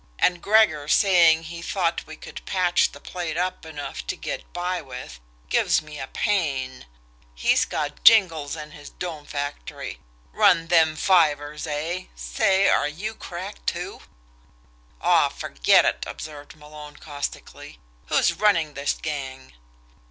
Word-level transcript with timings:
And 0.17 0.41
Gregor 0.41 0.87
saying 0.87 1.43
he 1.43 1.61
thought 1.61 2.07
we 2.07 2.15
could 2.15 2.43
patch 2.47 2.91
the 2.91 2.99
plate 2.99 3.37
up 3.37 3.67
enough 3.67 4.07
to 4.07 4.15
get 4.15 4.51
by 4.51 4.81
with 4.81 5.19
gives 5.47 5.79
me 5.79 5.99
a 5.99 6.07
pain 6.07 6.87
he's 7.35 7.65
got 7.65 8.03
jingles 8.03 8.55
in 8.55 8.71
his 8.71 8.89
dome 8.89 9.27
factory! 9.27 9.99
Run 10.31 10.69
them 10.69 10.95
fivers 10.95 11.67
eh 11.67 12.05
say, 12.15 12.67
are 12.67 12.87
you 12.87 13.13
cracked, 13.13 13.67
too?" 13.67 14.01
"Aw, 15.01 15.29
forget 15.29 15.85
it!" 15.85 16.03
observed 16.07 16.55
Malone 16.55 16.95
caustically. 16.97 17.77
"Who's 18.07 18.33
running 18.33 18.73
this 18.73 18.93
gang?" 18.99 19.53